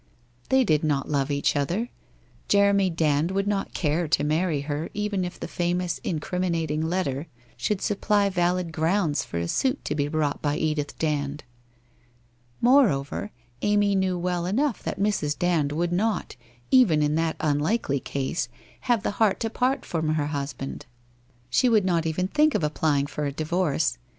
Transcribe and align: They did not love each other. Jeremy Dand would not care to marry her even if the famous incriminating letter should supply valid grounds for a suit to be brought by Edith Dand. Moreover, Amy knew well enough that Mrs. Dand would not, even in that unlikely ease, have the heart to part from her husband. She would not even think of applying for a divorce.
They 0.49 0.63
did 0.63 0.83
not 0.83 1.09
love 1.11 1.29
each 1.29 1.55
other. 1.55 1.89
Jeremy 2.47 2.89
Dand 2.89 3.29
would 3.29 3.45
not 3.47 3.75
care 3.75 4.07
to 4.07 4.23
marry 4.23 4.61
her 4.61 4.89
even 4.95 5.23
if 5.23 5.39
the 5.39 5.47
famous 5.47 5.99
incriminating 5.99 6.81
letter 6.81 7.27
should 7.55 7.83
supply 7.83 8.27
valid 8.27 8.71
grounds 8.73 9.23
for 9.23 9.37
a 9.37 9.47
suit 9.47 9.85
to 9.85 9.93
be 9.93 10.07
brought 10.07 10.41
by 10.41 10.57
Edith 10.57 10.97
Dand. 10.97 11.43
Moreover, 12.61 13.29
Amy 13.61 13.93
knew 13.93 14.17
well 14.17 14.47
enough 14.47 14.81
that 14.81 14.99
Mrs. 14.99 15.37
Dand 15.37 15.71
would 15.71 15.91
not, 15.93 16.35
even 16.71 17.03
in 17.03 17.13
that 17.13 17.37
unlikely 17.39 18.01
ease, 18.15 18.49
have 18.89 19.03
the 19.03 19.11
heart 19.21 19.39
to 19.41 19.51
part 19.51 19.85
from 19.85 20.15
her 20.15 20.25
husband. 20.33 20.87
She 21.51 21.69
would 21.69 21.85
not 21.85 22.07
even 22.07 22.27
think 22.27 22.55
of 22.55 22.63
applying 22.63 23.05
for 23.05 23.25
a 23.27 23.31
divorce. 23.31 23.99